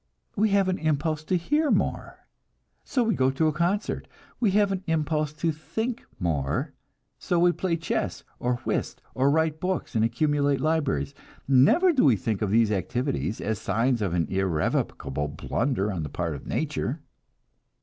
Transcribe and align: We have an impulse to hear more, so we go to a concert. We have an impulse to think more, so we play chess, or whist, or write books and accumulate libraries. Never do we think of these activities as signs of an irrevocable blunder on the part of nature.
We 0.35 0.49
have 0.49 0.67
an 0.67 0.79
impulse 0.79 1.23
to 1.25 1.37
hear 1.37 1.69
more, 1.69 2.25
so 2.83 3.03
we 3.03 3.13
go 3.13 3.29
to 3.29 3.45
a 3.47 3.53
concert. 3.53 4.07
We 4.39 4.49
have 4.57 4.71
an 4.71 4.83
impulse 4.87 5.31
to 5.33 5.51
think 5.51 6.03
more, 6.17 6.73
so 7.19 7.37
we 7.37 7.51
play 7.51 7.77
chess, 7.77 8.23
or 8.39 8.55
whist, 8.65 9.03
or 9.13 9.29
write 9.29 9.59
books 9.59 9.93
and 9.93 10.03
accumulate 10.03 10.59
libraries. 10.59 11.13
Never 11.47 11.93
do 11.93 12.03
we 12.03 12.15
think 12.15 12.41
of 12.41 12.49
these 12.49 12.71
activities 12.71 13.39
as 13.39 13.61
signs 13.61 14.01
of 14.01 14.15
an 14.15 14.25
irrevocable 14.27 15.27
blunder 15.27 15.91
on 15.93 16.01
the 16.01 16.09
part 16.09 16.33
of 16.33 16.47
nature. 16.47 17.03